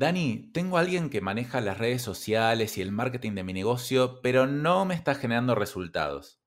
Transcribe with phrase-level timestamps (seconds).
[0.00, 4.22] Dani, tengo a alguien que maneja las redes sociales y el marketing de mi negocio,
[4.22, 6.40] pero no me está generando resultados.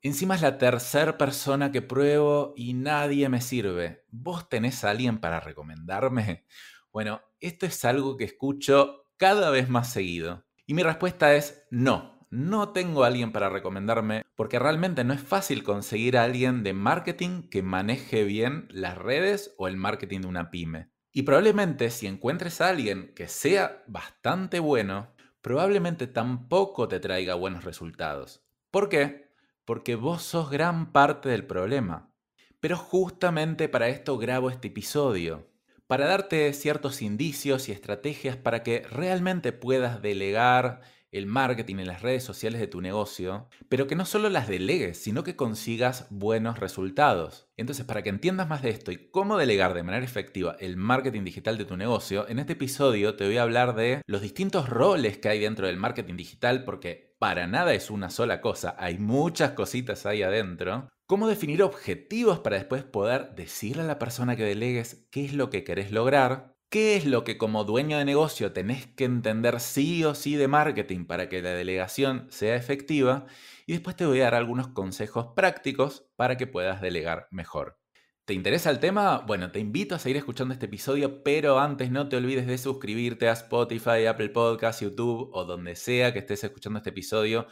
[0.00, 4.06] Encima es la tercera persona que pruebo y nadie me sirve.
[4.10, 6.46] ¿Vos tenés a alguien para recomendarme?
[6.90, 10.46] Bueno, esto es algo que escucho cada vez más seguido.
[10.64, 15.20] Y mi respuesta es no, no tengo a alguien para recomendarme porque realmente no es
[15.20, 20.28] fácil conseguir a alguien de marketing que maneje bien las redes o el marketing de
[20.28, 20.88] una pyme.
[21.18, 25.08] Y probablemente si encuentres a alguien que sea bastante bueno,
[25.42, 28.44] probablemente tampoco te traiga buenos resultados.
[28.70, 29.28] ¿Por qué?
[29.68, 32.10] porque vos sos gran parte del problema.
[32.58, 35.46] Pero justamente para esto grabo este episodio,
[35.86, 42.02] para darte ciertos indicios y estrategias para que realmente puedas delegar el marketing en las
[42.02, 46.58] redes sociales de tu negocio, pero que no solo las delegues, sino que consigas buenos
[46.58, 47.48] resultados.
[47.56, 51.24] Entonces, para que entiendas más de esto y cómo delegar de manera efectiva el marketing
[51.24, 55.18] digital de tu negocio, en este episodio te voy a hablar de los distintos roles
[55.18, 59.52] que hay dentro del marketing digital, porque para nada es una sola cosa, hay muchas
[59.52, 60.88] cositas ahí adentro.
[61.06, 65.48] Cómo definir objetivos para después poder decirle a la persona que delegues qué es lo
[65.48, 70.04] que querés lograr ¿Qué es lo que como dueño de negocio tenés que entender sí
[70.04, 73.24] o sí de marketing para que la delegación sea efectiva?
[73.66, 77.78] Y después te voy a dar algunos consejos prácticos para que puedas delegar mejor.
[78.26, 79.20] ¿Te interesa el tema?
[79.20, 83.30] Bueno, te invito a seguir escuchando este episodio, pero antes no te olvides de suscribirte
[83.30, 87.46] a Spotify, Apple Podcasts, YouTube o donde sea que estés escuchando este episodio,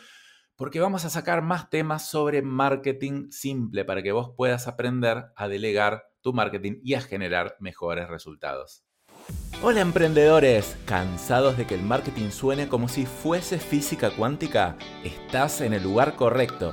[0.57, 5.49] porque vamos a sacar más temas sobre marketing simple para que vos puedas aprender a
[5.49, 8.86] delegar tu marketing y a generar mejores resultados.
[9.63, 14.77] Hola emprendedores, ¿cansados de que el marketing suene como si fuese física cuántica?
[15.03, 16.73] Estás en el lugar correcto.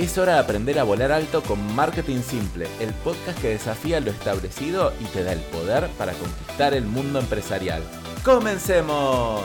[0.00, 4.10] Es hora de aprender a volar alto con Marketing Simple, el podcast que desafía lo
[4.10, 7.82] establecido y te da el poder para conquistar el mundo empresarial.
[8.24, 9.44] ¡Comencemos!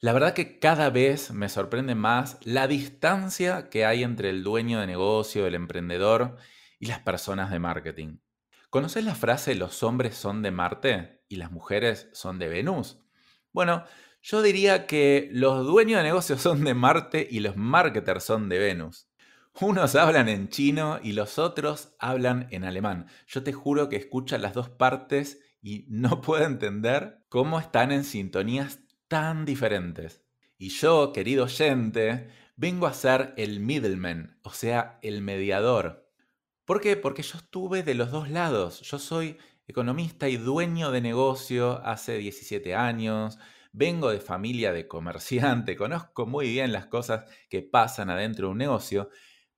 [0.00, 4.78] La verdad que cada vez me sorprende más la distancia que hay entre el dueño
[4.80, 6.36] de negocio, el emprendedor
[6.78, 8.18] y las personas de marketing.
[8.68, 12.98] ¿Conoces la frase los hombres son de Marte y las mujeres son de Venus?
[13.54, 13.84] Bueno,
[14.28, 18.58] yo diría que los dueños de negocios son de Marte y los marketers son de
[18.58, 19.08] Venus.
[19.60, 23.06] Unos hablan en chino y los otros hablan en alemán.
[23.28, 28.02] Yo te juro que escucho las dos partes y no puedo entender cómo están en
[28.02, 30.24] sintonías tan diferentes.
[30.58, 36.10] Y yo, querido oyente, vengo a ser el middleman, o sea, el mediador.
[36.64, 36.96] ¿Por qué?
[36.96, 38.80] Porque yo estuve de los dos lados.
[38.80, 39.38] Yo soy
[39.68, 43.38] economista y dueño de negocio hace 17 años
[43.76, 48.58] vengo de familia de comerciante, conozco muy bien las cosas que pasan adentro de un
[48.58, 49.10] negocio,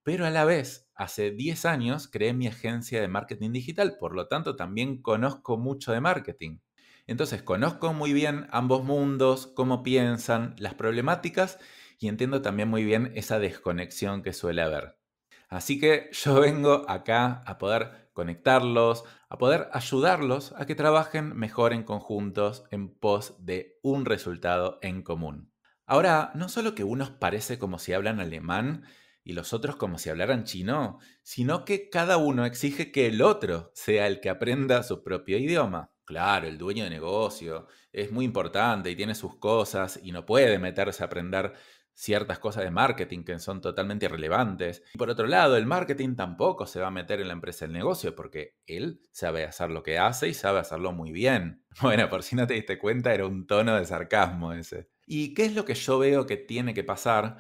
[0.02, 4.26] pero a la vez, hace 10 años creé mi agencia de marketing digital, por lo
[4.26, 6.58] tanto también conozco mucho de marketing.
[7.06, 11.58] Entonces conozco muy bien ambos mundos, cómo piensan, las problemáticas
[11.98, 14.98] y entiendo también muy bien esa desconexión que suele haber.
[15.48, 21.72] Así que yo vengo acá a poder conectarlos, a poder ayudarlos a que trabajen mejor
[21.72, 25.52] en conjuntos en pos de un resultado en común.
[25.86, 28.84] Ahora, no solo que unos parece como si hablan alemán
[29.24, 33.70] y los otros como si hablaran chino, sino que cada uno exige que el otro
[33.74, 35.92] sea el que aprenda su propio idioma.
[36.04, 40.58] Claro, el dueño de negocio es muy importante y tiene sus cosas y no puede
[40.58, 41.52] meterse a aprender
[41.98, 44.84] ciertas cosas de marketing que son totalmente irrelevantes.
[44.94, 47.72] Y por otro lado, el marketing tampoco se va a meter en la empresa del
[47.72, 51.64] negocio porque él sabe hacer lo que hace y sabe hacerlo muy bien.
[51.82, 54.88] Bueno, por si no te diste cuenta, era un tono de sarcasmo ese.
[55.06, 57.38] ¿Y qué es lo que yo veo que tiene que pasar?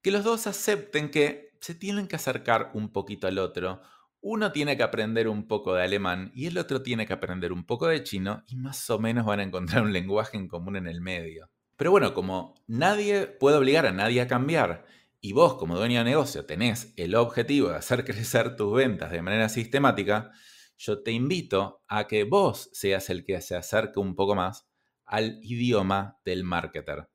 [0.00, 3.80] Que los dos acepten que se tienen que acercar un poquito al otro.
[4.20, 7.64] Uno tiene que aprender un poco de alemán y el otro tiene que aprender un
[7.64, 10.86] poco de chino y más o menos van a encontrar un lenguaje en común en
[10.86, 11.50] el medio.
[11.80, 14.84] Pero bueno, como nadie puede obligar a nadie a cambiar
[15.18, 19.22] y vos como dueño de negocio tenés el objetivo de hacer crecer tus ventas de
[19.22, 20.30] manera sistemática,
[20.76, 24.68] yo te invito a que vos seas el que se acerque un poco más
[25.06, 27.08] al idioma del marketer.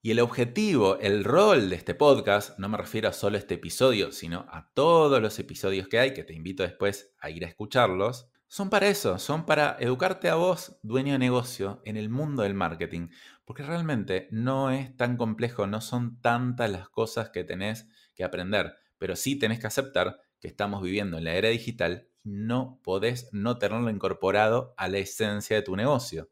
[0.00, 4.12] Y el objetivo, el rol de este podcast, no me refiero a solo este episodio,
[4.12, 8.30] sino a todos los episodios que hay, que te invito después a ir a escucharlos,
[8.50, 12.54] son para eso, son para educarte a vos, dueño de negocio, en el mundo del
[12.54, 13.08] marketing.
[13.48, 18.76] Porque realmente no es tan complejo, no son tantas las cosas que tenés que aprender,
[18.98, 23.30] pero sí tenés que aceptar que estamos viviendo en la era digital y no podés
[23.32, 26.28] no tenerlo incorporado a la esencia de tu negocio.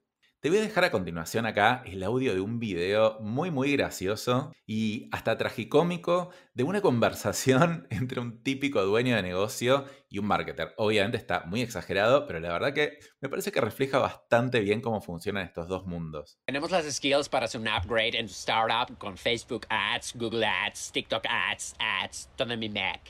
[0.47, 4.53] Te voy a dejar a continuación acá el audio de un video muy muy gracioso
[4.65, 10.73] y hasta tragicómico de una conversación entre un típico dueño de negocio y un marketer.
[10.77, 15.01] Obviamente está muy exagerado, pero la verdad que me parece que refleja bastante bien cómo
[15.01, 16.39] funcionan estos dos mundos.
[16.45, 20.93] Tenemos las skills para hacer un upgrade en tu startup con Facebook Ads, Google Ads,
[20.93, 23.01] TikTok Ads, Ads, todo en mi Mac.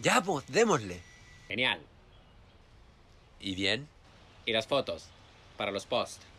[0.00, 1.00] Ya, pues, démosle.
[1.48, 1.80] Genial.
[3.40, 3.88] ¿Y bien?
[4.46, 5.08] Y las fotos
[5.56, 6.30] para los posts.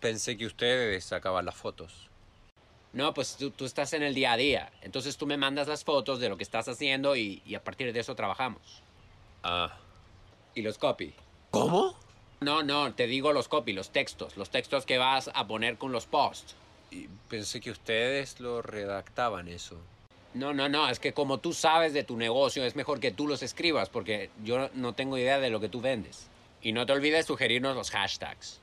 [0.00, 2.08] Pensé que ustedes sacaban las fotos.
[2.92, 4.72] No, pues tú, tú, estás en el día a día.
[4.82, 7.92] Entonces tú me mandas las fotos de lo que estás haciendo y, y, a partir
[7.92, 8.82] de eso trabajamos.
[9.42, 9.76] Ah.
[10.54, 11.14] Y los copy.
[11.50, 11.96] ¿Cómo?
[12.40, 14.36] No, no, te digo los copy, los textos.
[14.36, 16.56] Los textos que vas a poner con los posts.
[16.90, 19.76] Y pensé que ustedes lo redactaban eso.
[20.32, 23.26] No, no, no, es que como tú sabes de tu negocio, es mejor que tú
[23.26, 26.28] los escribas porque yo no tengo idea de lo que tú vendes.
[26.62, 28.60] Y no te olvides sugerirnos los hashtags.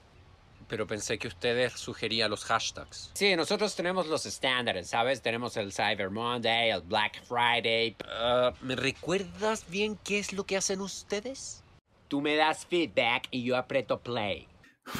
[0.67, 3.11] Pero pensé que ustedes sugerían los hashtags.
[3.13, 5.21] Sí, nosotros tenemos los estándares, ¿sabes?
[5.21, 7.95] Tenemos el Cyber Monday, el Black Friday.
[8.01, 11.63] Uh, ¿Me recuerdas bien qué es lo que hacen ustedes?
[12.07, 14.47] Tú me das feedback y yo aprieto play.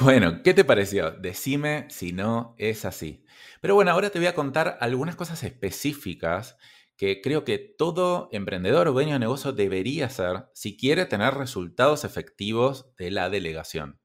[0.00, 1.10] Bueno, ¿qué te pareció?
[1.10, 3.24] Decime si no es así.
[3.60, 6.56] Pero bueno, ahora te voy a contar algunas cosas específicas
[6.98, 12.04] que creo que todo emprendedor o dueño de negocio debería hacer si quiere tener resultados
[12.04, 13.97] efectivos de la delegación.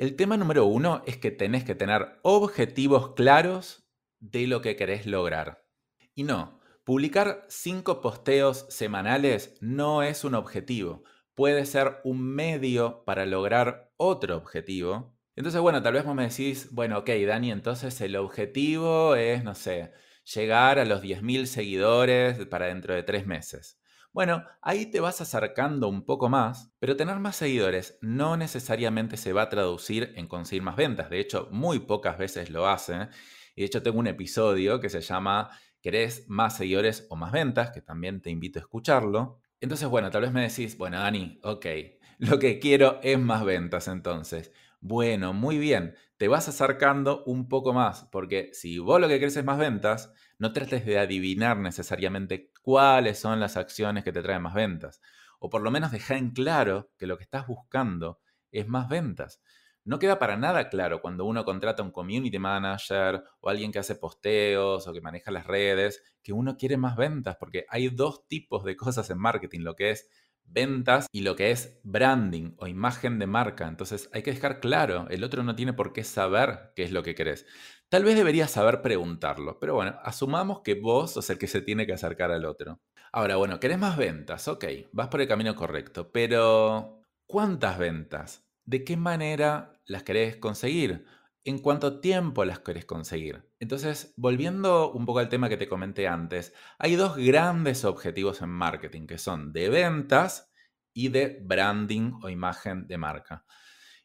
[0.00, 3.86] El tema número uno es que tenés que tener objetivos claros
[4.18, 5.66] de lo que querés lograr.
[6.14, 11.04] Y no, publicar cinco posteos semanales no es un objetivo.
[11.34, 15.18] Puede ser un medio para lograr otro objetivo.
[15.36, 19.54] Entonces, bueno, tal vez vos me decís, bueno, ok, Dani, entonces el objetivo es, no
[19.54, 19.92] sé,
[20.24, 23.79] llegar a los 10.000 seguidores para dentro de tres meses.
[24.12, 29.32] Bueno, ahí te vas acercando un poco más, pero tener más seguidores no necesariamente se
[29.32, 31.10] va a traducir en conseguir más ventas.
[31.10, 33.08] De hecho, muy pocas veces lo hace.
[33.54, 37.70] Y de hecho tengo un episodio que se llama ¿Querés más seguidores o más ventas?
[37.70, 39.38] Que también te invito a escucharlo.
[39.60, 41.66] Entonces, bueno, tal vez me decís, bueno, Dani, ok,
[42.18, 44.52] lo que quiero es más ventas entonces.
[44.80, 49.36] Bueno, muy bien, te vas acercando un poco más, porque si vos lo que querés
[49.36, 54.40] es más ventas, no trates de adivinar necesariamente cuáles son las acciones que te traen
[54.40, 55.02] más ventas.
[55.38, 58.20] O por lo menos deja en claro que lo que estás buscando
[58.50, 59.42] es más ventas.
[59.84, 63.96] No queda para nada claro cuando uno contrata un community manager o alguien que hace
[63.96, 68.64] posteos o que maneja las redes, que uno quiere más ventas, porque hay dos tipos
[68.64, 70.08] de cosas en marketing, lo que es
[70.44, 73.68] ventas y lo que es branding o imagen de marca.
[73.68, 77.02] Entonces hay que dejar claro, el otro no tiene por qué saber qué es lo
[77.02, 77.46] que querés.
[77.90, 81.86] Tal vez deberías saber preguntarlo, pero bueno, asumamos que vos sos el que se tiene
[81.86, 82.80] que acercar al otro.
[83.10, 88.46] Ahora, bueno, querés más ventas, ok, vas por el camino correcto, pero ¿cuántas ventas?
[88.64, 91.04] ¿De qué manera las querés conseguir?
[91.42, 93.50] ¿En cuánto tiempo las querés conseguir?
[93.58, 98.50] Entonces, volviendo un poco al tema que te comenté antes, hay dos grandes objetivos en
[98.50, 100.52] marketing que son de ventas
[100.94, 103.44] y de branding o imagen de marca.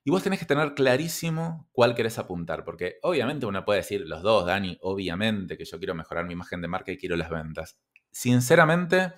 [0.08, 4.22] Y vos tenés que tener clarísimo cuál querés apuntar, porque obviamente uno puede decir los
[4.22, 7.80] dos, Dani, obviamente que yo quiero mejorar mi imagen de marca y quiero las ventas.
[8.12, 9.14] Sinceramente,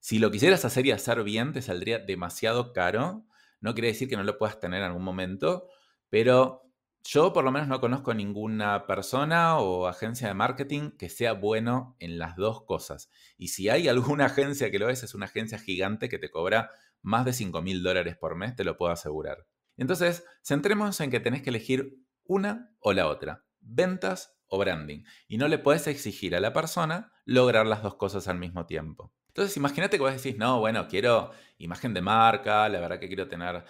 [0.00, 3.26] si lo quisieras hacer y hacer bien, te saldría demasiado caro.
[3.60, 5.68] No quiere decir que no lo puedas tener en algún momento,
[6.10, 6.64] pero
[7.04, 11.94] yo por lo menos no conozco ninguna persona o agencia de marketing que sea bueno
[12.00, 13.08] en las dos cosas.
[13.38, 16.70] Y si hay alguna agencia que lo es, es una agencia gigante que te cobra
[17.02, 19.46] más de 5 mil dólares por mes, te lo puedo asegurar.
[19.76, 25.04] Entonces, centremos en que tenés que elegir una o la otra, ventas o branding.
[25.28, 29.12] Y no le puedes exigir a la persona lograr las dos cosas al mismo tiempo.
[29.28, 33.28] Entonces, imagínate que vos decís, no, bueno, quiero imagen de marca, la verdad que quiero
[33.28, 33.64] tener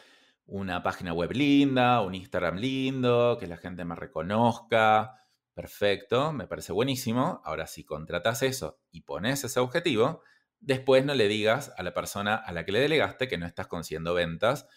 [0.44, 5.14] una página web linda, un Instagram lindo, que la gente me reconozca.
[5.54, 7.40] Perfecto, me parece buenísimo.
[7.44, 10.22] Ahora, si contratas eso y pones ese objetivo,
[10.60, 13.66] después no le digas a la persona a la que le delegaste que no estás
[13.66, 14.68] consiguiendo ventas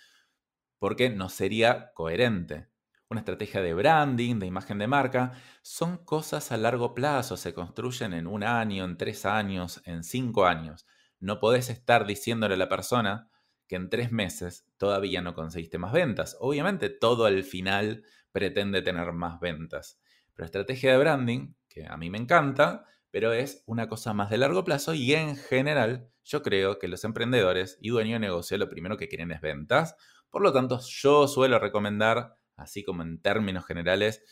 [0.79, 2.67] porque no sería coherente.
[3.09, 8.13] Una estrategia de branding, de imagen de marca, son cosas a largo plazo, se construyen
[8.13, 10.85] en un año, en tres años, en cinco años.
[11.19, 13.29] No podés estar diciéndole a la persona
[13.67, 16.37] que en tres meses todavía no conseguiste más ventas.
[16.39, 19.99] Obviamente todo al final pretende tener más ventas.
[20.33, 24.37] Pero estrategia de branding, que a mí me encanta, pero es una cosa más de
[24.37, 28.69] largo plazo y en general yo creo que los emprendedores y dueños de negocio lo
[28.69, 29.95] primero que quieren es ventas
[30.29, 34.23] por lo tanto, yo suelo recomendar, así como en términos generales,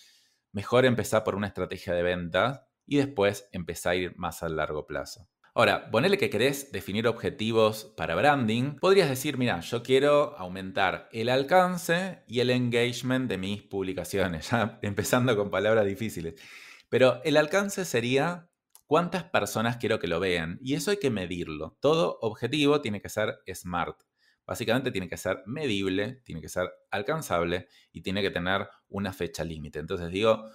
[0.52, 4.88] mejor empezar por una estrategia de venta y después empezar a ir más a largo
[4.88, 5.30] plazo.
[5.58, 11.30] Ahora, ponele que querés definir objetivos para branding, podrías decir, mira, yo quiero aumentar el
[11.30, 16.36] alcance y el engagement de mis publicaciones, ya empezando con palabras difíciles.
[16.90, 18.52] Pero el alcance sería
[18.86, 21.76] cuántas personas quiero que lo vean y eso hay que medirlo.
[21.82, 23.98] Todo objetivo tiene que ser smart.
[24.48, 29.44] Básicamente tiene que ser medible, tiene que ser alcanzable y tiene que tener una fecha
[29.44, 29.80] límite.
[29.80, 30.46] Entonces digo,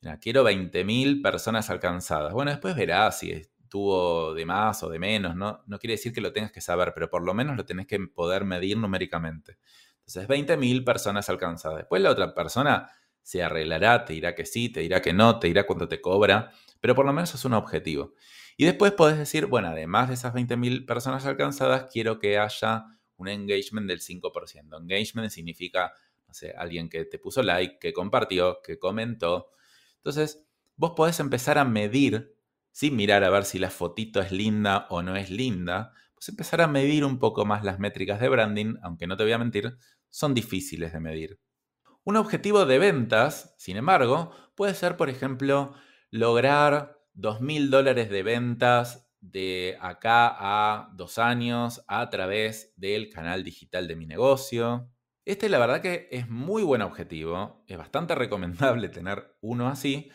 [0.00, 2.32] mira, quiero 20.000 personas alcanzadas.
[2.32, 5.64] Bueno, después verás si tuvo de más o de menos, ¿no?
[5.66, 7.98] No quiere decir que lo tengas que saber, pero por lo menos lo tenés que
[7.98, 9.58] poder medir numéricamente.
[10.06, 11.78] Entonces, 20.000 personas alcanzadas.
[11.78, 12.90] Después la otra persona
[13.22, 16.52] se arreglará, te dirá que sí, te dirá que no, te dirá cuánto te cobra,
[16.80, 18.14] pero por lo menos es un objetivo.
[18.56, 22.84] Y después podés decir, bueno, además de esas 20.000 personas alcanzadas, quiero que haya
[23.16, 24.78] un engagement del 5%.
[24.78, 25.92] Engagement significa,
[26.26, 29.50] no sé, alguien que te puso like, que compartió, que comentó.
[29.96, 32.36] Entonces, vos podés empezar a medir
[32.72, 36.62] sin mirar a ver si la fotito es linda o no es linda, pues empezar
[36.62, 39.76] a medir un poco más las métricas de branding, aunque no te voy a mentir,
[40.08, 41.40] son difíciles de medir.
[42.04, 45.74] Un objetivo de ventas, sin embargo, puede ser, por ejemplo,
[46.10, 53.88] lograr 2.000 dólares de ventas de acá a dos años a través del canal digital
[53.88, 54.90] de mi negocio.
[55.24, 60.10] Este la verdad que es muy buen objetivo, es bastante recomendable tener uno así,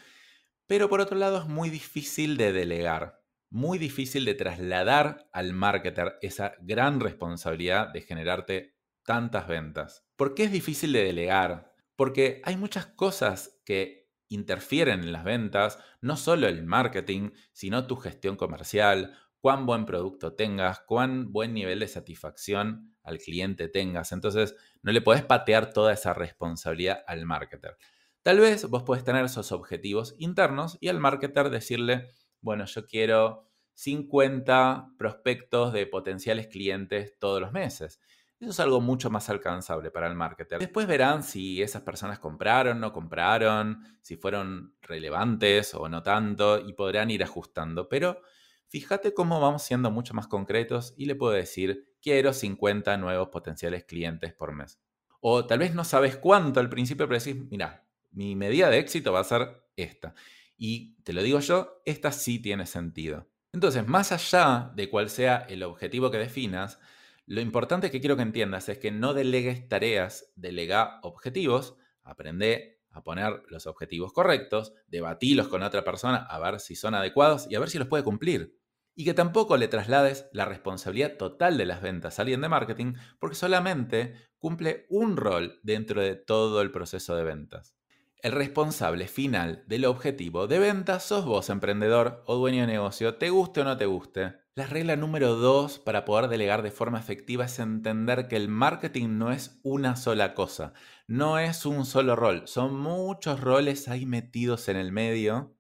[0.68, 6.18] pero por otro lado es muy difícil de delegar, muy difícil de trasladar al marketer
[6.22, 10.06] esa gran responsabilidad de generarte tantas ventas.
[10.18, 11.74] ¿Por qué es difícil de delegar?
[11.96, 17.96] Porque hay muchas cosas que interfieren en las ventas, no solo el marketing, sino tu
[17.96, 24.12] gestión comercial, cuán buen producto tengas, cuán buen nivel de satisfacción al cliente tengas.
[24.12, 27.78] Entonces, no le puedes patear toda esa responsabilidad al marketer.
[28.24, 32.10] Tal vez vos podés tener esos objetivos internos y al marketer decirle,
[32.42, 38.02] bueno, yo quiero 50 prospectos de potenciales clientes todos los meses.
[38.40, 40.60] Eso es algo mucho más alcanzable para el marketer.
[40.60, 46.74] Después verán si esas personas compraron, no compraron, si fueron relevantes o no tanto y
[46.74, 47.90] podrán ir ajustando.
[47.90, 48.22] Pero
[48.68, 53.86] fíjate cómo vamos siendo mucho más concretos y le puedo decir, quiero 50 nuevos potenciales
[53.86, 54.80] clientes por mes.
[55.20, 59.12] O tal vez no sabes cuánto al principio, pero decís, mira, mi medida de éxito
[59.12, 60.14] va a ser esta.
[60.58, 63.28] Y te lo digo yo, esta sí tiene sentido.
[63.52, 66.80] Entonces, más allá de cuál sea el objetivo que definas,
[67.28, 73.04] lo importante que quiero que entiendas es que no delegues tareas, delega objetivos, aprende a
[73.04, 77.60] poner los objetivos correctos, debatilos con otra persona a ver si son adecuados y a
[77.60, 78.58] ver si los puede cumplir.
[78.96, 82.94] Y que tampoco le traslades la responsabilidad total de las ventas a alguien de marketing
[83.20, 87.77] porque solamente cumple un rol dentro de todo el proceso de ventas.
[88.20, 93.30] El responsable final del objetivo de venta sos vos, emprendedor o dueño de negocio, te
[93.30, 94.38] guste o no te guste.
[94.56, 99.20] La regla número dos para poder delegar de forma efectiva es entender que el marketing
[99.20, 100.74] no es una sola cosa,
[101.06, 105.56] no es un solo rol, son muchos roles ahí metidos en el medio.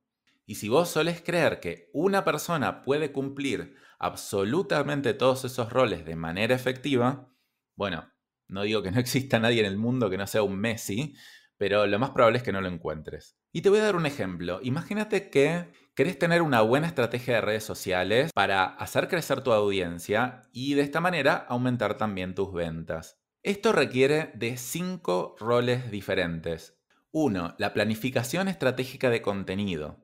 [0.47, 6.15] Y si vos solés creer que una persona puede cumplir absolutamente todos esos roles de
[6.15, 7.31] manera efectiva,
[7.75, 8.11] bueno,
[8.47, 11.15] no digo que no exista nadie en el mundo que no sea un Messi,
[11.57, 13.35] pero lo más probable es que no lo encuentres.
[13.51, 14.59] Y te voy a dar un ejemplo.
[14.61, 20.43] Imagínate que querés tener una buena estrategia de redes sociales para hacer crecer tu audiencia
[20.51, 23.19] y de esta manera aumentar también tus ventas.
[23.43, 26.77] Esto requiere de cinco roles diferentes.
[27.11, 27.55] 1.
[27.57, 30.03] La planificación estratégica de contenido.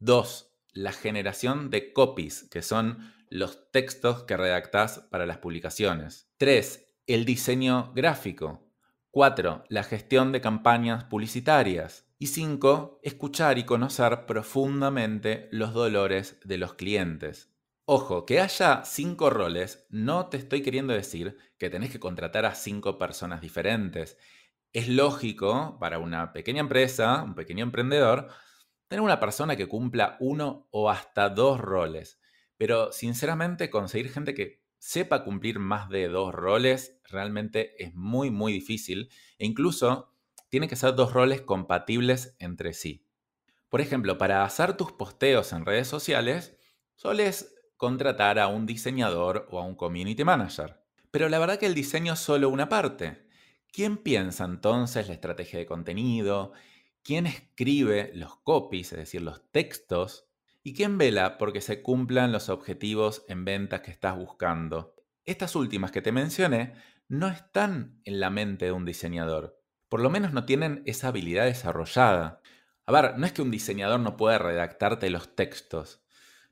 [0.00, 0.54] 2.
[0.72, 6.30] La generación de copies, que son los textos que redactás para las publicaciones.
[6.38, 6.86] 3.
[7.06, 8.67] El diseño gráfico.
[9.10, 9.64] 4.
[9.68, 12.06] La gestión de campañas publicitarias.
[12.18, 13.00] Y 5.
[13.02, 17.54] Escuchar y conocer profundamente los dolores de los clientes.
[17.86, 22.54] Ojo, que haya cinco roles, no te estoy queriendo decir que tenés que contratar a
[22.54, 24.18] cinco personas diferentes.
[24.74, 28.28] Es lógico para una pequeña empresa, un pequeño emprendedor,
[28.88, 32.20] tener una persona que cumpla uno o hasta dos roles.
[32.58, 38.52] Pero sinceramente conseguir gente que sepa cumplir más de dos roles realmente es muy, muy
[38.52, 40.14] difícil e incluso
[40.48, 43.04] tienen que ser dos roles compatibles entre sí.
[43.68, 46.56] Por ejemplo, para hacer tus posteos en redes sociales,
[46.94, 50.82] sueles contratar a un diseñador o a un community manager.
[51.10, 53.26] Pero la verdad que el diseño es solo una parte.
[53.70, 56.52] ¿Quién piensa entonces la estrategia de contenido?
[57.02, 60.27] ¿Quién escribe los copies, es decir, los textos?
[60.68, 64.94] ¿Y quién vela porque se cumplan los objetivos en ventas que estás buscando?
[65.24, 66.74] Estas últimas que te mencioné
[67.08, 69.62] no están en la mente de un diseñador.
[69.88, 72.42] Por lo menos no tienen esa habilidad desarrollada.
[72.84, 76.04] A ver, no es que un diseñador no pueda redactarte los textos,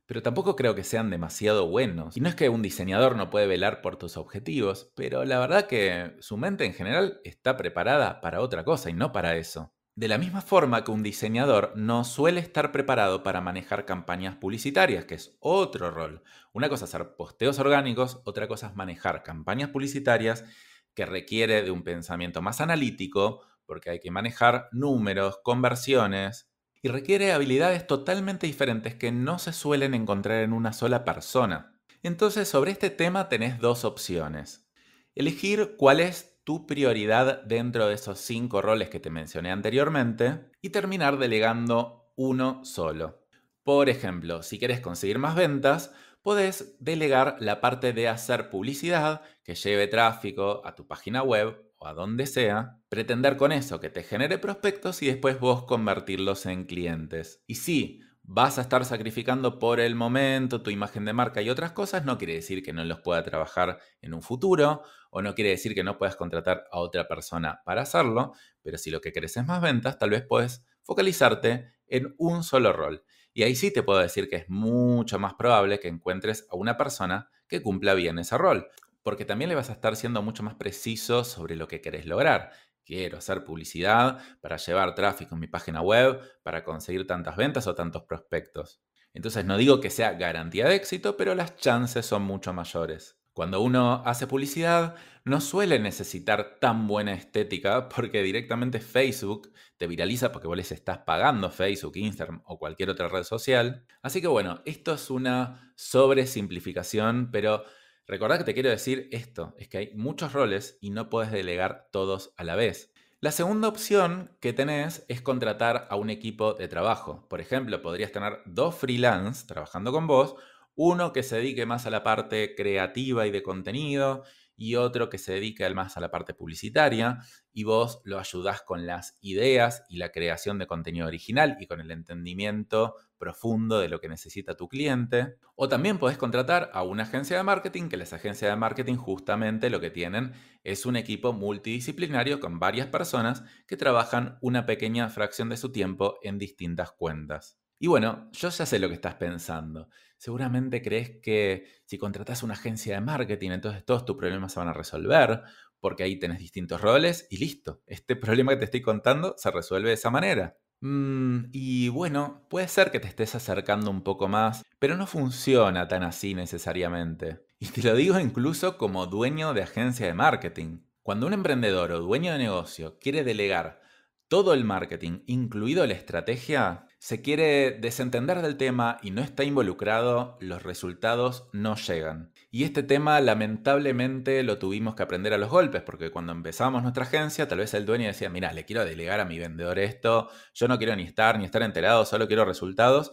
[0.07, 2.17] pero tampoco creo que sean demasiado buenos.
[2.17, 5.67] Y no es que un diseñador no puede velar por tus objetivos, pero la verdad
[5.67, 9.76] que su mente en general está preparada para otra cosa y no para eso.
[9.97, 15.07] De la misma forma que un diseñador no suele estar preparado para manejar campañas publicitarias,
[15.07, 16.23] que es otro rol.
[16.53, 20.45] Una cosa es hacer posteos orgánicos, otra cosa es manejar campañas publicitarias
[20.93, 26.51] que requiere de un pensamiento más analítico, porque hay que manejar números, conversiones,
[26.83, 31.81] y requiere habilidades totalmente diferentes que no se suelen encontrar en una sola persona.
[32.03, 34.69] Entonces sobre este tema tenés dos opciones.
[35.15, 40.71] Elegir cuál es tu prioridad dentro de esos cinco roles que te mencioné anteriormente y
[40.71, 43.27] terminar delegando uno solo.
[43.65, 49.57] Por ejemplo, si quieres conseguir más ventas, podés delegar la parte de hacer publicidad que
[49.57, 54.05] lleve tráfico a tu página web o a donde sea, pretender con eso que te
[54.05, 57.43] genere prospectos y después vos convertirlos en clientes.
[57.49, 61.73] Y sí, vas a estar sacrificando por el momento tu imagen de marca y otras
[61.73, 64.83] cosas, no quiere decir que no los pueda trabajar en un futuro
[65.17, 68.91] o no quiere decir que no puedas contratar a otra persona para hacerlo, pero si
[68.91, 73.03] lo que querés es más ventas, tal vez puedes focalizarte en un solo rol.
[73.33, 76.77] Y ahí sí te puedo decir que es mucho más probable que encuentres a una
[76.77, 78.69] persona que cumpla bien ese rol
[79.07, 82.51] porque también le vas a estar siendo mucho más preciso sobre lo que querés lograr.
[82.85, 87.77] Quiero hacer publicidad para llevar tráfico en mi página web, para conseguir tantas ventas o
[87.77, 88.83] tantos prospectos.
[89.15, 93.17] Entonces no digo que sea garantía de éxito, pero las chances son mucho mayores.
[93.37, 94.95] Cuando uno hace publicidad,
[95.27, 101.01] no suele necesitar tan buena estética porque directamente Facebook te viraliza porque vos les estás
[101.01, 103.85] pagando Facebook, Instagram o cualquier otra red social.
[104.01, 107.65] Así que bueno, esto es una sobresimplificación, pero
[108.09, 111.89] Recordad que te quiero decir esto, es que hay muchos roles y no puedes delegar
[111.91, 112.93] todos a la vez.
[113.21, 117.27] La segunda opción que tenés es contratar a un equipo de trabajo.
[117.29, 120.37] Por ejemplo, podrías tener dos freelance trabajando con vos,
[120.77, 124.23] uno que se dedique más a la parte creativa y de contenido
[124.57, 127.19] y otro que se dedique más a la parte publicitaria
[127.53, 131.81] y vos lo ayudás con las ideas y la creación de contenido original y con
[131.81, 135.37] el entendimiento profundo de lo que necesita tu cliente.
[135.55, 139.71] O también podés contratar a una agencia de marketing, que las agencias de marketing justamente
[139.71, 140.33] lo que tienen
[140.65, 146.19] es un equipo multidisciplinario con varias personas que trabajan una pequeña fracción de su tiempo
[146.23, 147.59] en distintas cuentas.
[147.79, 149.89] Y bueno, yo ya sé lo que estás pensando.
[150.17, 154.69] Seguramente crees que si contratas una agencia de marketing, entonces todos tus problemas se van
[154.69, 155.43] a resolver,
[155.79, 157.83] porque ahí tenés distintos roles y listo.
[157.87, 160.57] Este problema que te estoy contando se resuelve de esa manera.
[160.81, 165.89] Mm, y bueno, puede ser que te estés acercando un poco más, pero no funciona
[165.89, 167.45] tan así necesariamente.
[167.59, 170.81] Y te lo digo incluso como dueño de agencia de marketing.
[171.03, 173.81] Cuando un emprendedor o dueño de negocio quiere delegar
[174.29, 180.37] todo el marketing, incluido la estrategia, se quiere desentender del tema y no está involucrado,
[180.41, 182.33] los resultados no llegan.
[182.51, 187.05] Y este tema lamentablemente lo tuvimos que aprender a los golpes, porque cuando empezamos nuestra
[187.05, 190.67] agencia, tal vez el dueño decía, mira, le quiero delegar a mi vendedor esto, yo
[190.67, 193.13] no quiero ni estar ni estar enterado, solo quiero resultados.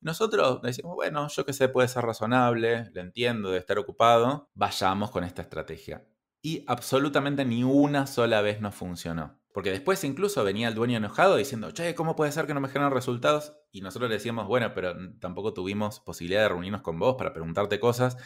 [0.00, 5.10] Nosotros decimos, bueno, yo que sé, puede ser razonable, lo entiendo de estar ocupado, vayamos
[5.10, 6.02] con esta estrategia.
[6.40, 9.43] Y absolutamente ni una sola vez nos funcionó.
[9.54, 12.66] Porque después incluso venía el dueño enojado diciendo, che, ¿cómo puede ser que no me
[12.66, 13.54] generan resultados?
[13.70, 17.78] Y nosotros le decíamos, bueno, pero tampoco tuvimos posibilidad de reunirnos con vos para preguntarte
[17.78, 18.16] cosas.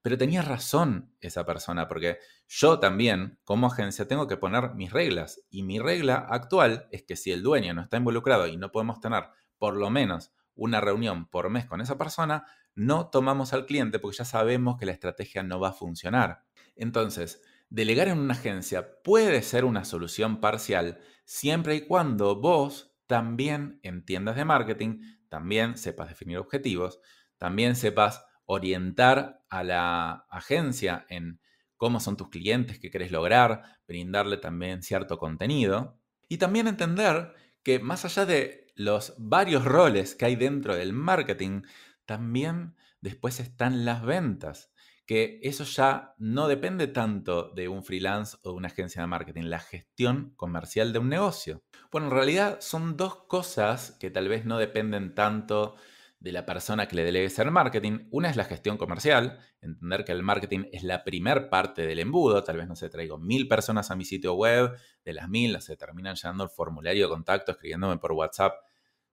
[0.00, 2.16] Pero tenía razón esa persona, porque
[2.48, 5.42] yo también, como agencia, tengo que poner mis reglas.
[5.50, 9.00] Y mi regla actual es que si el dueño no está involucrado y no podemos
[9.00, 9.24] tener
[9.58, 14.16] por lo menos una reunión por mes con esa persona, no tomamos al cliente porque
[14.16, 16.44] ya sabemos que la estrategia no va a funcionar.
[16.74, 23.78] Entonces, Delegar en una agencia puede ser una solución parcial siempre y cuando vos también
[23.84, 27.00] entiendas de marketing, también sepas definir objetivos,
[27.38, 31.40] también sepas orientar a la agencia en
[31.76, 36.00] cómo son tus clientes, qué querés lograr, brindarle también cierto contenido.
[36.28, 41.62] Y también entender que más allá de los varios roles que hay dentro del marketing,
[42.04, 44.72] también después están las ventas
[45.06, 49.44] que eso ya no depende tanto de un freelance o de una agencia de marketing,
[49.44, 51.62] la gestión comercial de un negocio.
[51.90, 55.74] Bueno, en realidad son dos cosas que tal vez no dependen tanto
[56.20, 58.06] de la persona que le delegue ser marketing.
[58.10, 62.44] Una es la gestión comercial, entender que el marketing es la primer parte del embudo.
[62.44, 65.76] Tal vez, no sé, traigo mil personas a mi sitio web, de las mil, se
[65.76, 68.52] terminan llenando el formulario de contacto, escribiéndome por WhatsApp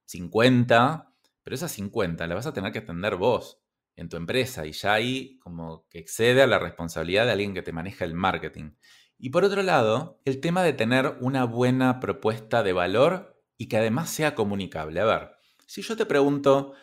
[0.05, 3.61] 50, pero esas 50 las vas a tener que atender vos
[3.97, 7.63] en tu empresa y ya ahí como que excede a la responsabilidad de alguien que
[7.63, 8.71] te maneja el marketing.
[9.17, 13.77] Y por otro lado, el tema de tener una buena propuesta de valor y que
[13.77, 14.99] además sea comunicable.
[14.99, 15.31] A ver,
[15.65, 16.73] si yo te pregunto,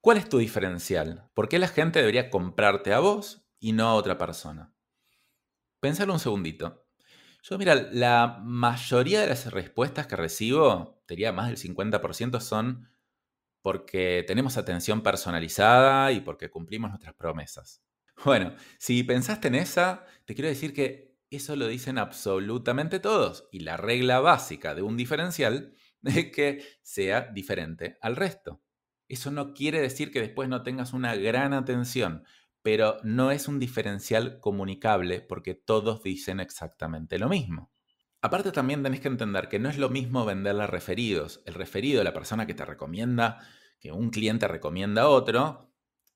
[0.00, 1.28] ¿cuál es tu diferencial?
[1.34, 4.72] ¿Por qué la gente debería comprarte a vos y no a otra persona?
[5.80, 6.86] Pensalo un segundito.
[7.42, 12.88] Yo, mira, la mayoría de las respuestas que recibo, diría más del 50%, son
[13.62, 17.82] porque tenemos atención personalizada y porque cumplimos nuestras promesas.
[18.24, 23.60] Bueno, si pensaste en esa, te quiero decir que eso lo dicen absolutamente todos y
[23.60, 28.60] la regla básica de un diferencial es que sea diferente al resto.
[29.08, 32.24] Eso no quiere decir que después no tengas una gran atención,
[32.62, 37.70] pero no es un diferencial comunicable porque todos dicen exactamente lo mismo.
[38.20, 41.40] Aparte también tenés que entender que no es lo mismo venderle referidos.
[41.46, 43.38] El referido, la persona que te recomienda,
[43.78, 45.72] que un cliente recomienda a otro,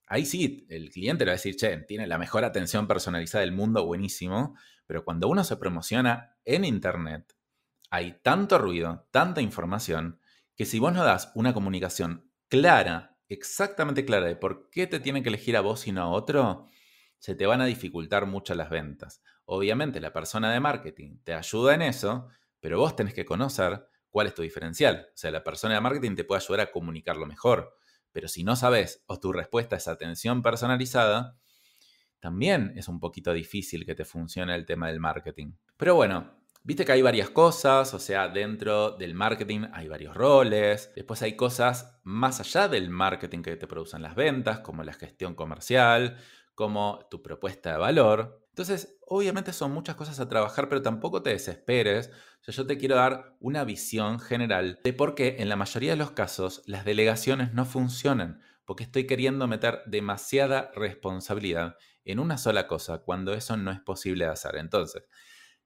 [0.07, 3.53] ahí sí, el cliente le va a decir, che, tiene la mejor atención personalizada del
[3.53, 7.37] mundo, buenísimo, pero cuando uno se promociona en Internet,
[7.88, 10.19] hay tanto ruido, tanta información,
[10.57, 15.23] que si vos no das una comunicación clara, exactamente clara de por qué te tienen
[15.23, 16.67] que elegir a vos y no a otro,
[17.19, 19.23] se te van a dificultar mucho las ventas.
[19.44, 22.28] Obviamente la persona de marketing te ayuda en eso,
[22.61, 25.09] pero vos tenés que conocer cuál es tu diferencial.
[25.09, 27.74] O sea, la persona de marketing te puede ayudar a comunicarlo mejor,
[28.12, 31.38] pero si no sabes o tu respuesta es atención personalizada,
[32.20, 35.55] también es un poquito difícil que te funcione el tema del marketing.
[35.76, 40.92] Pero bueno, viste que hay varias cosas, o sea, dentro del marketing hay varios roles,
[40.94, 45.35] después hay cosas más allá del marketing que te producen las ventas, como la gestión
[45.35, 46.16] comercial,
[46.55, 48.41] como tu propuesta de valor.
[48.53, 52.11] Entonces, obviamente son muchas cosas a trabajar, pero tampoco te desesperes.
[52.47, 56.11] Yo te quiero dar una visión general de por qué en la mayoría de los
[56.11, 62.99] casos las delegaciones no funcionan, porque estoy queriendo meter demasiada responsabilidad en una sola cosa
[62.99, 64.57] cuando eso no es posible de hacer.
[64.57, 65.05] Entonces,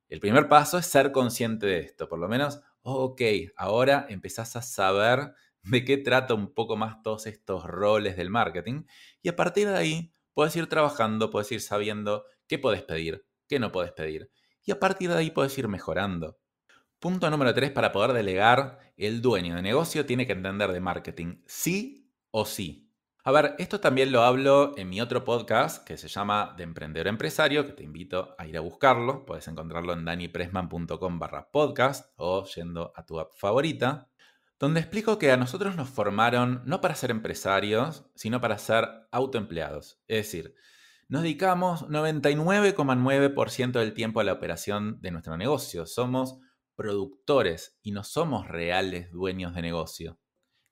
[0.08, 3.20] el primer paso es ser consciente de esto, por lo menos, ok,
[3.56, 8.84] ahora empezás a saber de qué trata un poco más todos estos roles del marketing
[9.22, 13.58] y a partir de ahí puedes ir trabajando, puedes ir sabiendo qué puedes pedir, qué
[13.58, 14.30] no puedes pedir.
[14.62, 16.36] Y a partir de ahí puedes ir mejorando.
[16.98, 21.42] Punto número 3 para poder delegar, el dueño de negocio tiene que entender de marketing,
[21.46, 22.92] sí o sí.
[23.24, 27.08] A ver, esto también lo hablo en mi otro podcast que se llama De Emprendedor
[27.08, 29.24] Empresario, que te invito a ir a buscarlo.
[29.24, 34.10] Puedes encontrarlo en danipresman.com barra podcast o yendo a tu app favorita
[34.58, 40.00] donde explico que a nosotros nos formaron no para ser empresarios, sino para ser autoempleados.
[40.08, 40.54] Es decir,
[41.08, 45.86] nos dedicamos 99,9% del tiempo a la operación de nuestro negocio.
[45.86, 46.38] Somos
[46.74, 50.18] productores y no somos reales dueños de negocio.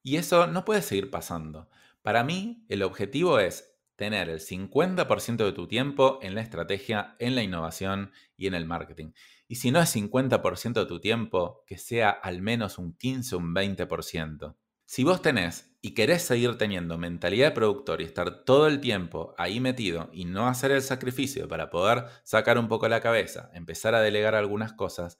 [0.02, 1.68] Y eso no puede seguir pasando.
[2.02, 7.34] Para mí, el objetivo es tener el 50% de tu tiempo en la estrategia, en
[7.34, 9.12] la innovación y en el marketing.
[9.46, 13.38] Y si no es 50% de tu tiempo, que sea al menos un 15 o
[13.38, 14.57] un 20%.
[14.87, 19.35] Si vos tenés y querés seguir teniendo mentalidad de productor y estar todo el tiempo
[19.38, 23.94] ahí metido y no hacer el sacrificio para poder sacar un poco la cabeza, empezar
[23.94, 25.18] a delegar algunas cosas,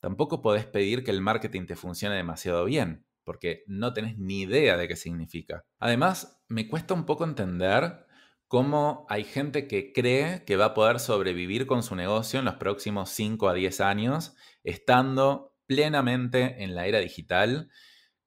[0.00, 4.76] tampoco podés pedir que el marketing te funcione demasiado bien, porque no tenés ni idea
[4.76, 5.64] de qué significa.
[5.78, 8.05] Además, me cuesta un poco entender
[8.48, 12.54] cómo hay gente que cree que va a poder sobrevivir con su negocio en los
[12.54, 17.70] próximos 5 a 10 años, estando plenamente en la era digital,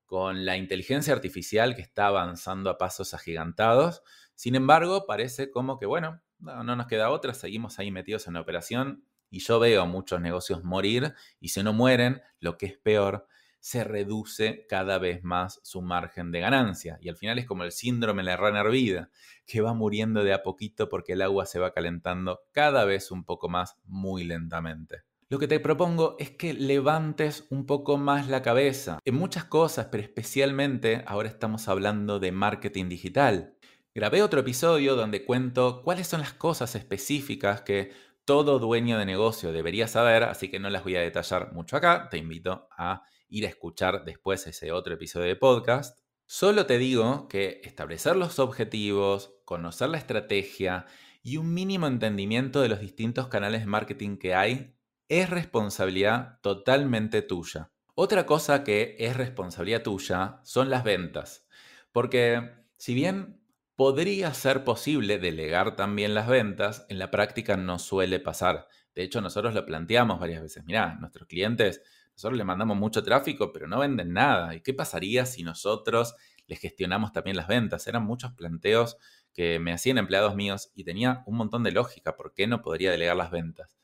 [0.06, 4.02] con la inteligencia artificial que está avanzando a pasos agigantados.
[4.36, 8.42] Sin embargo, parece como que, bueno, no, nos queda otra, seguimos ahí metidos en la
[8.42, 13.28] operación y yo veo muchos negocios morir y si no mueren, lo que es peor,
[13.60, 16.98] se reduce cada vez más su margen de ganancia.
[17.02, 19.10] Y al final es como el síndrome de la rana hervida,
[19.46, 23.24] que va muriendo de a poquito porque el agua se va calentando cada vez un
[23.24, 25.04] poco más muy lentamente.
[25.32, 29.88] Lo que te propongo es que levantes un poco más la cabeza en muchas cosas,
[29.92, 33.54] pero especialmente ahora estamos hablando de marketing digital.
[33.94, 37.92] Grabé otro episodio donde cuento cuáles son las cosas específicas que
[38.26, 42.10] todo dueño de negocio debería saber, así que no las voy a detallar mucho acá,
[42.10, 46.00] te invito a ir a escuchar después ese otro episodio de podcast.
[46.26, 50.86] Solo te digo que establecer los objetivos, conocer la estrategia
[51.24, 54.76] y un mínimo entendimiento de los distintos canales de marketing que hay
[55.08, 57.72] es responsabilidad totalmente tuya.
[57.96, 61.48] Otra cosa que es responsabilidad tuya son las ventas.
[61.92, 63.42] Porque si bien
[63.76, 68.68] podría ser posible delegar también las ventas, en la práctica no suele pasar.
[68.94, 70.66] De hecho, nosotros lo planteamos varias veces.
[70.66, 71.82] Mirá, nuestros clientes
[72.20, 74.54] nosotros le mandamos mucho tráfico, pero no venden nada.
[74.54, 76.16] ¿Y qué pasaría si nosotros
[76.48, 77.88] les gestionamos también las ventas?
[77.88, 78.98] Eran muchos planteos
[79.34, 82.18] que me hacían empleados míos y tenía un montón de lógica.
[82.18, 83.78] ¿Por qué no podría delegar las ventas?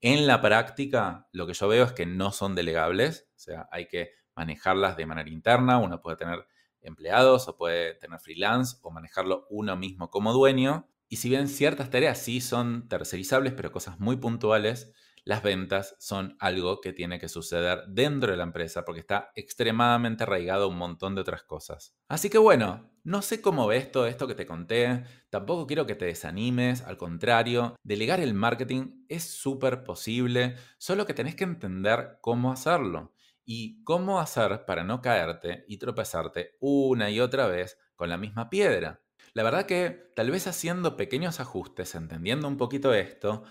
[0.00, 3.86] En la práctica, lo que yo veo es que no son delegables, o sea, hay
[3.86, 6.44] que manejarlas de manera interna, uno puede tener
[6.80, 10.88] empleados o puede tener freelance o manejarlo uno mismo como dueño.
[11.08, 14.92] Y si bien ciertas tareas sí son tercerizables, pero cosas muy puntuales,
[15.26, 20.22] las ventas son algo que tiene que suceder dentro de la empresa porque está extremadamente
[20.22, 21.96] arraigado a un montón de otras cosas.
[22.08, 25.96] Así que bueno, no sé cómo ves todo esto que te conté, tampoco quiero que
[25.96, 32.18] te desanimes, al contrario, delegar el marketing es súper posible, solo que tenés que entender
[32.20, 33.12] cómo hacerlo
[33.44, 38.48] y cómo hacer para no caerte y tropezarte una y otra vez con la misma
[38.48, 39.02] piedra.
[39.34, 43.42] La verdad que tal vez haciendo pequeños ajustes, entendiendo un poquito esto,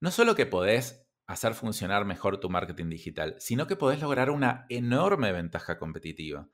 [0.00, 0.99] no solo que podés
[1.30, 6.48] hacer funcionar mejor tu marketing digital, sino que podés lograr una enorme ventaja competitiva.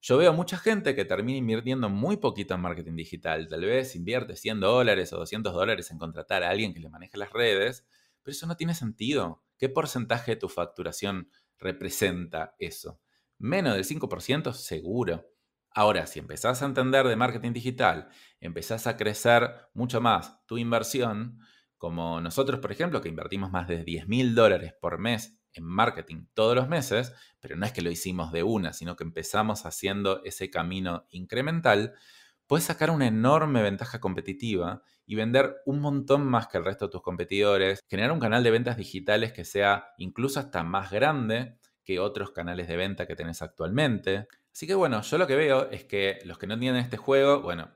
[0.00, 3.46] Yo veo mucha gente que termina invirtiendo muy poquito en marketing digital.
[3.46, 7.18] Tal vez invierte 100 dólares o 200 dólares en contratar a alguien que le maneje
[7.18, 7.86] las redes,
[8.22, 9.44] pero eso no tiene sentido.
[9.58, 13.00] ¿Qué porcentaje de tu facturación representa eso?
[13.38, 15.30] Menos del 5% seguro.
[15.70, 18.08] Ahora, si empezás a entender de marketing digital,
[18.40, 21.38] empezás a crecer mucho más tu inversión,
[21.80, 26.26] como nosotros, por ejemplo, que invertimos más de 10 mil dólares por mes en marketing
[26.34, 30.20] todos los meses, pero no es que lo hicimos de una, sino que empezamos haciendo
[30.22, 31.94] ese camino incremental,
[32.46, 36.92] puedes sacar una enorme ventaja competitiva y vender un montón más que el resto de
[36.92, 41.98] tus competidores, generar un canal de ventas digitales que sea incluso hasta más grande que
[41.98, 44.28] otros canales de venta que tenés actualmente.
[44.52, 47.40] Así que bueno, yo lo que veo es que los que no entienden este juego,
[47.40, 47.70] bueno,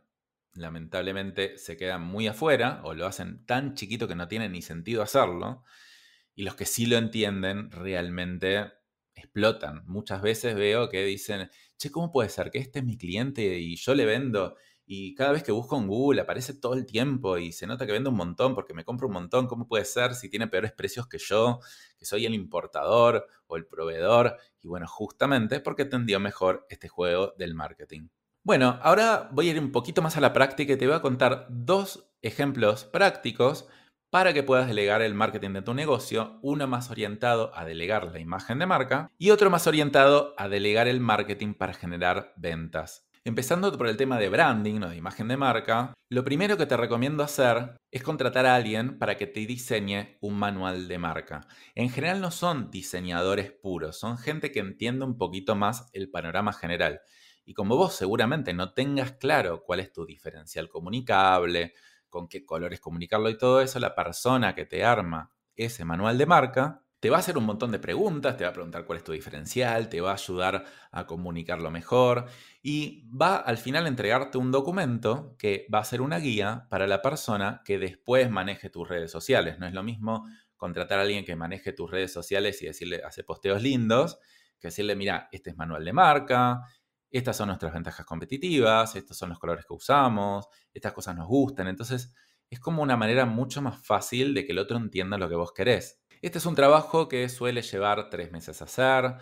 [0.54, 5.02] lamentablemente se quedan muy afuera o lo hacen tan chiquito que no tiene ni sentido
[5.02, 5.64] hacerlo.
[6.34, 8.72] Y los que sí lo entienden realmente
[9.14, 9.84] explotan.
[9.86, 13.76] Muchas veces veo que dicen, che, ¿cómo puede ser que este es mi cliente y
[13.76, 14.56] yo le vendo?
[14.86, 17.92] Y cada vez que busco en Google aparece todo el tiempo y se nota que
[17.92, 19.46] vende un montón porque me compro un montón.
[19.46, 21.60] ¿Cómo puede ser si tiene peores precios que yo,
[21.98, 24.36] que soy el importador o el proveedor?
[24.60, 28.08] Y bueno, justamente porque entendió mejor este juego del marketing.
[28.46, 31.00] Bueno, ahora voy a ir un poquito más a la práctica y te voy a
[31.00, 33.66] contar dos ejemplos prácticos
[34.11, 38.20] para que puedas delegar el marketing de tu negocio, uno más orientado a delegar la
[38.20, 43.09] imagen de marca y otro más orientado a delegar el marketing para generar ventas.
[43.24, 46.76] Empezando por el tema de branding o de imagen de marca, lo primero que te
[46.76, 51.48] recomiendo hacer es contratar a alguien para que te diseñe un manual de marca.
[51.74, 56.52] En general no son diseñadores puros, son gente que entiende un poquito más el panorama
[56.52, 57.00] general.
[57.44, 61.74] Y como vos seguramente no tengas claro cuál es tu diferencial comunicable,
[62.09, 66.26] con qué colores comunicarlo y todo eso, la persona que te arma ese manual de
[66.26, 69.04] marca te va a hacer un montón de preguntas, te va a preguntar cuál es
[69.04, 72.24] tu diferencial, te va a ayudar a comunicarlo mejor
[72.62, 76.87] y va al final a entregarte un documento que va a ser una guía para
[76.87, 79.59] la persona que después maneje tus redes sociales.
[79.59, 80.24] No es lo mismo
[80.57, 84.18] contratar a alguien que maneje tus redes sociales y decirle, hace posteos lindos,
[84.59, 86.62] que decirle, mira, este es manual de marca,
[87.18, 91.68] estas son nuestras ventajas competitivas, estos son los colores que usamos, estas cosas nos gustan.
[91.68, 92.12] Entonces,
[92.50, 95.53] es como una manera mucho más fácil de que el otro entienda lo que vos
[95.53, 96.03] querés.
[96.22, 99.14] Este es un trabajo que suele llevar tres meses a hacer.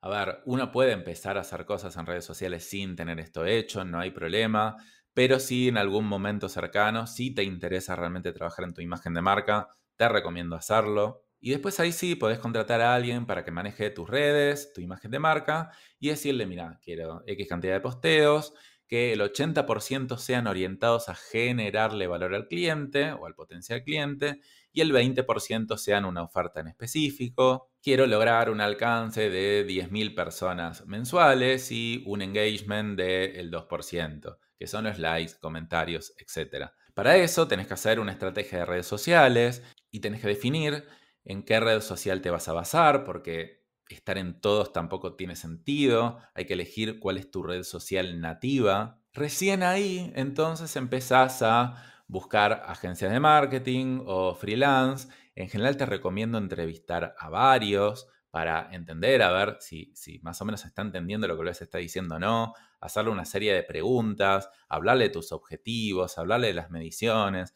[0.00, 3.84] A ver, uno puede empezar a hacer cosas en redes sociales sin tener esto hecho,
[3.84, 4.76] no hay problema,
[5.14, 9.22] pero si en algún momento cercano, si te interesa realmente trabajar en tu imagen de
[9.22, 11.25] marca, te recomiendo hacerlo.
[11.40, 15.10] Y después ahí sí podés contratar a alguien para que maneje tus redes, tu imagen
[15.10, 15.70] de marca
[16.00, 18.54] y decirle, mira, quiero X cantidad de posteos,
[18.86, 24.40] que el 80% sean orientados a generarle valor al cliente o al potencial cliente
[24.72, 27.70] y el 20% sean una oferta en específico.
[27.82, 34.84] Quiero lograr un alcance de 10.000 personas mensuales y un engagement del 2%, que son
[34.84, 36.70] los likes, comentarios, etc.
[36.94, 40.84] Para eso tenés que hacer una estrategia de redes sociales y tenés que definir
[41.26, 46.18] en qué red social te vas a basar, porque estar en todos tampoco tiene sentido,
[46.34, 49.00] hay que elegir cuál es tu red social nativa.
[49.12, 55.08] Recién ahí entonces empezás a buscar agencias de marketing o freelance.
[55.34, 60.44] En general te recomiendo entrevistar a varios para entender, a ver si, si más o
[60.44, 64.50] menos está entendiendo lo que les está diciendo o no, hacerle una serie de preguntas,
[64.68, 67.54] hablarle de tus objetivos, hablarle de las mediciones,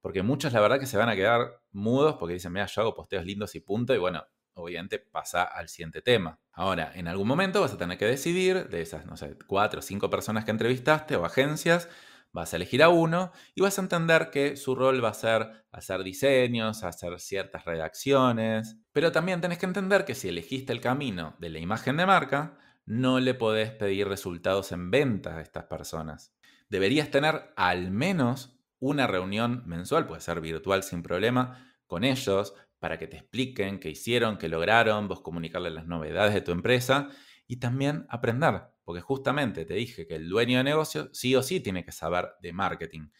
[0.00, 2.94] porque muchos la verdad que se van a quedar mudos porque dicen, mira, yo hago
[2.94, 6.38] posteos lindos y punto, y bueno, obviamente pasa al siguiente tema.
[6.52, 9.82] Ahora, en algún momento vas a tener que decidir de esas, no sé, cuatro o
[9.82, 11.88] cinco personas que entrevistaste o agencias,
[12.32, 15.64] vas a elegir a uno y vas a entender que su rol va a ser
[15.72, 21.36] hacer diseños, hacer ciertas redacciones, pero también tenés que entender que si elegiste el camino
[21.38, 26.34] de la imagen de marca, no le podés pedir resultados en venta a estas personas.
[26.68, 32.98] Deberías tener al menos una reunión mensual, puede ser virtual sin problema, con ellos para
[32.98, 37.10] que te expliquen qué hicieron, qué lograron, vos comunicarles las novedades de tu empresa
[37.46, 41.60] y también aprender, porque justamente te dije que el dueño de negocio sí o sí
[41.60, 43.10] tiene que saber de marketing.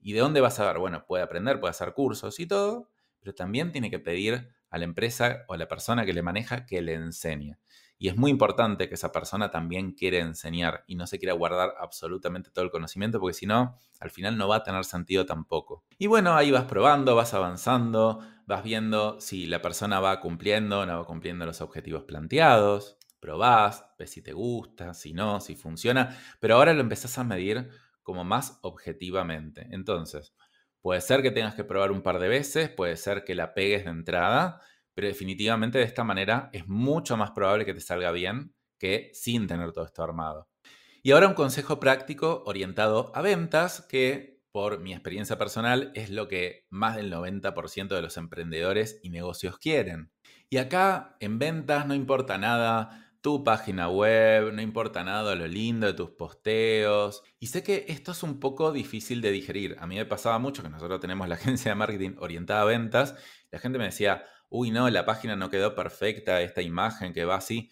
[0.00, 0.78] ¿Y de dónde va a saber?
[0.78, 4.84] Bueno, puede aprender, puede hacer cursos y todo, pero también tiene que pedir a la
[4.84, 7.58] empresa o a la persona que le maneja que le enseñe.
[7.98, 11.74] Y es muy importante que esa persona también quiera enseñar y no se quiera guardar
[11.80, 15.84] absolutamente todo el conocimiento, porque si no, al final no va a tener sentido tampoco.
[15.98, 20.86] Y bueno, ahí vas probando, vas avanzando, vas viendo si la persona va cumpliendo o
[20.86, 26.16] no va cumpliendo los objetivos planteados, probás, ves si te gusta, si no, si funciona,
[26.40, 27.68] pero ahora lo empezás a medir
[28.02, 29.66] como más objetivamente.
[29.70, 30.32] Entonces,
[30.80, 33.84] puede ser que tengas que probar un par de veces, puede ser que la pegues
[33.84, 34.60] de entrada,
[34.98, 39.46] pero definitivamente de esta manera es mucho más probable que te salga bien que sin
[39.46, 40.48] tener todo esto armado.
[41.04, 46.26] Y ahora un consejo práctico orientado a ventas que por mi experiencia personal es lo
[46.26, 50.10] que más del 90% de los emprendedores y negocios quieren.
[50.50, 55.86] Y acá en ventas no importa nada tu página web, no importa nada lo lindo
[55.86, 57.22] de tus posteos.
[57.38, 59.76] Y sé que esto es un poco difícil de digerir.
[59.78, 63.14] A mí me pasaba mucho que nosotros tenemos la agencia de marketing orientada a ventas.
[63.52, 67.36] La gente me decía, uy, no, la página no quedó perfecta, esta imagen que va
[67.36, 67.70] así.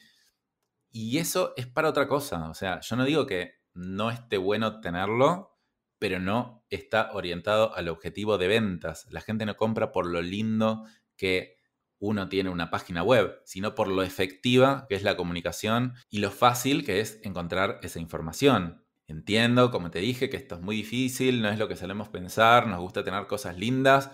[0.90, 2.48] Y eso es para otra cosa.
[2.48, 5.58] O sea, yo no digo que no esté bueno tenerlo,
[5.98, 9.06] pero no está orientado al objetivo de ventas.
[9.10, 10.84] La gente no compra por lo lindo
[11.16, 11.56] que
[11.98, 16.30] uno tiene una página web, sino por lo efectiva que es la comunicación y lo
[16.30, 18.84] fácil que es encontrar esa información.
[19.06, 22.66] Entiendo, como te dije, que esto es muy difícil, no es lo que solemos pensar,
[22.66, 24.10] nos gusta tener cosas lindas,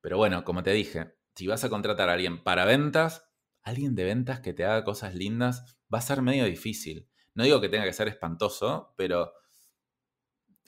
[0.00, 3.24] pero bueno, como te dije, si vas a contratar a alguien para ventas,
[3.62, 7.08] alguien de ventas que te haga cosas lindas va a ser medio difícil.
[7.34, 9.32] No digo que tenga que ser espantoso, pero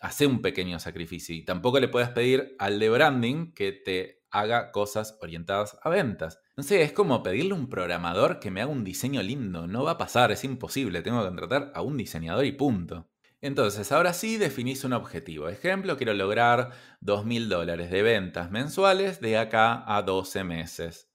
[0.01, 4.73] hace un pequeño sacrificio y tampoco le puedes pedir al de branding que te haga
[4.73, 6.41] cosas orientadas a ventas.
[6.57, 9.67] No sé, es como pedirle a un programador que me haga un diseño lindo.
[9.67, 11.03] No va a pasar, es imposible.
[11.03, 13.09] Tengo que contratar a un diseñador y punto.
[13.45, 15.51] Entonces, ahora sí definís un objetivo.
[15.51, 16.71] Ejemplo, quiero lograr
[17.03, 21.11] 2.000 dólares de ventas mensuales de acá a 12 meses.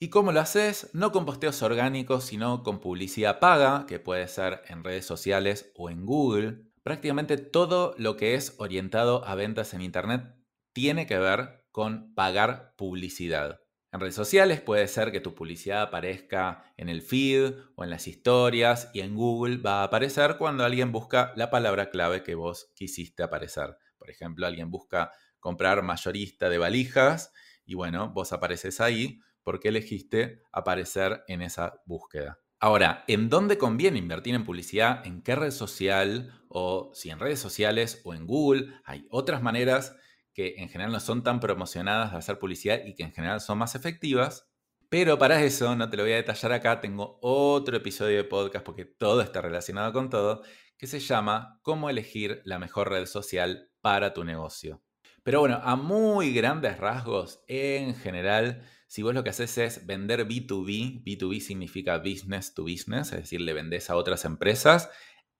[0.00, 0.90] ¿Y cómo lo haces?
[0.92, 5.88] No con posteos orgánicos, sino con publicidad paga, que puede ser en redes sociales o
[5.88, 6.64] en Google.
[6.82, 10.34] Prácticamente todo lo que es orientado a ventas en Internet
[10.72, 13.60] tiene que ver con pagar publicidad.
[13.98, 18.06] En redes sociales puede ser que tu publicidad aparezca en el feed o en las
[18.06, 22.70] historias y en Google va a aparecer cuando alguien busca la palabra clave que vos
[22.76, 23.76] quisiste aparecer.
[23.98, 27.32] Por ejemplo, alguien busca comprar mayorista de valijas
[27.66, 32.38] y bueno, vos apareces ahí porque elegiste aparecer en esa búsqueda.
[32.60, 35.04] Ahora, ¿en dónde conviene invertir en publicidad?
[35.04, 36.40] ¿En qué red social?
[36.48, 38.74] O si en redes sociales o en Google.
[38.84, 39.96] Hay otras maneras
[40.38, 43.58] que en general no son tan promocionadas de hacer publicidad y que en general son
[43.58, 44.48] más efectivas.
[44.88, 48.64] Pero para eso, no te lo voy a detallar acá, tengo otro episodio de podcast
[48.64, 50.42] porque todo está relacionado con todo,
[50.76, 54.80] que se llama Cómo elegir la mejor red social para tu negocio.
[55.24, 60.28] Pero bueno, a muy grandes rasgos, en general, si vos lo que haces es vender
[60.28, 64.88] B2B, B2B significa business to business, es decir, le vendés a otras empresas,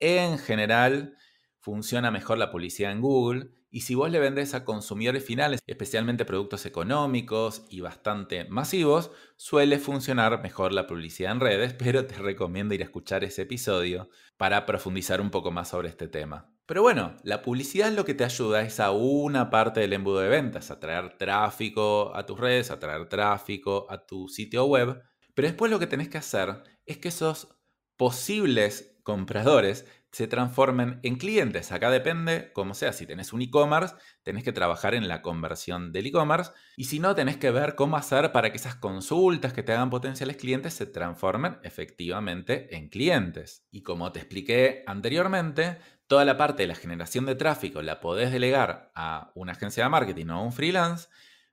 [0.01, 1.15] en general
[1.57, 6.25] funciona mejor la publicidad en Google y si vos le vendés a consumidores finales, especialmente
[6.25, 12.73] productos económicos y bastante masivos, suele funcionar mejor la publicidad en redes, pero te recomiendo
[12.73, 16.51] ir a escuchar ese episodio para profundizar un poco más sobre este tema.
[16.65, 20.29] Pero bueno, la publicidad lo que te ayuda es a una parte del embudo de
[20.29, 25.01] ventas, a traer tráfico a tus redes, a traer tráfico a tu sitio web,
[25.33, 27.55] pero después lo que tenés que hacer es que esos
[27.97, 31.71] posibles compradores se transformen en clientes.
[31.71, 36.05] Acá depende, como sea, si tenés un e-commerce, tenés que trabajar en la conversión del
[36.05, 39.71] e-commerce y si no, tenés que ver cómo hacer para que esas consultas que te
[39.71, 43.65] hagan potenciales clientes se transformen efectivamente en clientes.
[43.71, 48.31] Y como te expliqué anteriormente, toda la parte de la generación de tráfico la podés
[48.31, 51.07] delegar a una agencia de marketing o a un freelance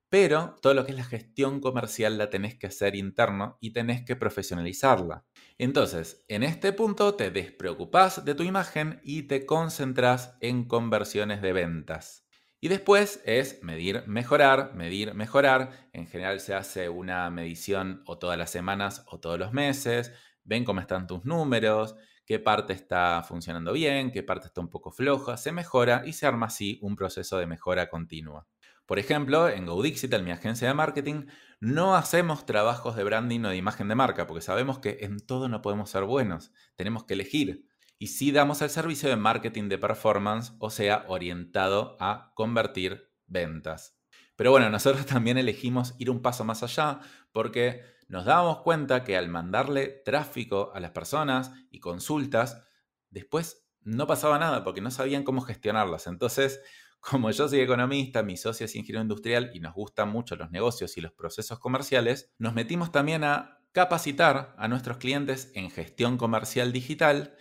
[0.09, 4.05] pero todo lo que es la gestión comercial la tenés que hacer interno y tenés
[4.05, 5.25] que profesionalizarla.
[5.59, 11.55] Entonces, en este punto te despreocupás de tu imagen y te concentras en conversiones de
[11.55, 12.27] ventas.
[12.61, 15.89] Y después es medir, mejorar, medir, mejorar.
[15.95, 20.13] En general se hace una medición o todas las semanas o todos los meses.
[20.45, 21.97] Ven cómo están tus números,
[22.27, 26.27] qué parte está funcionando bien, qué parte está un poco floja, se mejora y se
[26.27, 28.47] arma así un proceso de mejora continua.
[28.85, 31.27] Por ejemplo, en GoDigital, mi agencia de marketing,
[31.61, 35.49] no hacemos trabajos de branding o de imagen de marca, porque sabemos que en todo
[35.49, 37.67] no podemos ser buenos, tenemos que elegir.
[37.99, 43.99] Y sí damos el servicio de marketing de performance, o sea, orientado a convertir ventas.
[44.37, 47.01] Pero bueno, nosotros también elegimos ir un paso más allá
[47.33, 52.63] porque nos dábamos cuenta que al mandarle tráfico a las personas y consultas,
[53.11, 56.07] después no pasaba nada porque no sabían cómo gestionarlas.
[56.07, 56.61] Entonces,
[57.09, 60.97] como yo soy economista, mi socio es ingeniero industrial y nos gustan mucho los negocios
[60.97, 66.73] y los procesos comerciales, nos metimos también a capacitar a nuestros clientes en gestión comercial
[66.73, 67.37] digital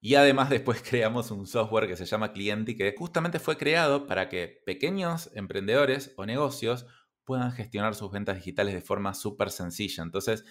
[0.00, 4.30] y además después creamos un software que se llama Clienti que justamente fue creado para
[4.30, 6.86] que pequeños emprendedores o negocios
[7.24, 10.02] puedan gestionar sus ventas digitales de forma súper sencilla.
[10.02, 10.44] Entonces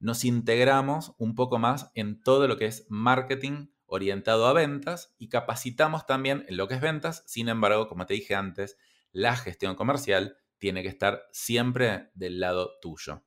[0.00, 5.28] nos integramos un poco más en todo lo que es marketing orientado a ventas y
[5.28, 7.22] capacitamos también en lo que es ventas.
[7.26, 8.76] Sin embargo, como te dije antes,
[9.12, 13.24] la gestión comercial tiene que estar siempre del lado tuyo.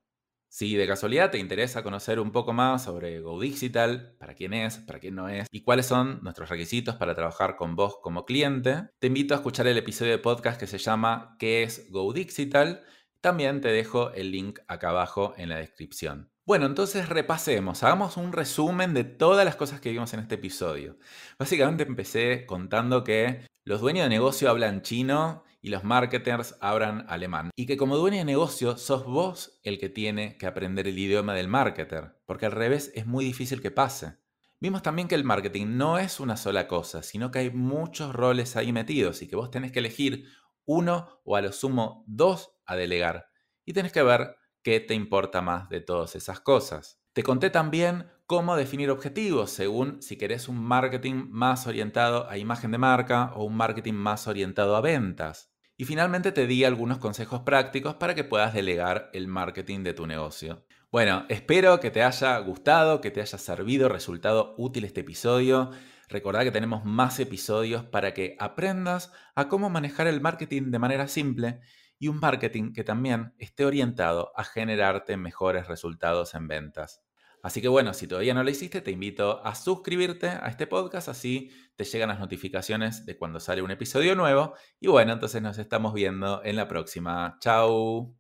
[0.50, 5.00] Si de casualidad te interesa conocer un poco más sobre GoDigital, para quién es, para
[5.00, 9.08] quién no es y cuáles son nuestros requisitos para trabajar con vos como cliente, te
[9.08, 12.84] invito a escuchar el episodio de podcast que se llama ¿Qué es GoDigital?
[13.22, 16.32] También te dejo el link acá abajo en la descripción.
[16.48, 20.98] Bueno, entonces repasemos, hagamos un resumen de todas las cosas que vimos en este episodio.
[21.38, 27.50] Básicamente empecé contando que los dueños de negocio hablan chino y los marketers hablan alemán.
[27.58, 31.34] Y que como dueño de negocio sos vos el que tiene que aprender el idioma
[31.34, 34.16] del marketer, porque al revés es muy difícil que pase.
[34.62, 38.56] Vimos también que el marketing no es una sola cosa, sino que hay muchos roles
[38.56, 40.30] ahí metidos y que vos tenés que elegir
[40.64, 43.32] uno o a lo sumo dos a delegar.
[43.66, 44.38] Y tenés que ver
[44.68, 47.00] qué te importa más de todas esas cosas.
[47.14, 52.72] Te conté también cómo definir objetivos según si querés un marketing más orientado a imagen
[52.72, 55.54] de marca o un marketing más orientado a ventas.
[55.78, 60.06] Y finalmente te di algunos consejos prácticos para que puedas delegar el marketing de tu
[60.06, 60.66] negocio.
[60.92, 65.72] Bueno, espero que te haya gustado, que te haya servido, resultado útil este episodio.
[66.10, 71.08] Recordá que tenemos más episodios para que aprendas a cómo manejar el marketing de manera
[71.08, 71.62] simple
[72.00, 77.04] y un marketing que también esté orientado a generarte mejores resultados en ventas.
[77.44, 81.08] Así que bueno, si todavía no lo hiciste, te invito a suscribirte a este podcast,
[81.08, 84.54] así te llegan las notificaciones de cuando sale un episodio nuevo.
[84.80, 87.38] Y bueno, entonces nos estamos viendo en la próxima.
[87.40, 88.14] Chao.